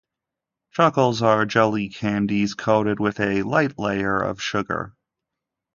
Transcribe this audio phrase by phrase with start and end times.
[0.71, 4.95] Chuckles are jelly candies coated with a light layer of sugar.